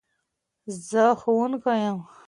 [0.87, 1.97] زه ښوونکي يم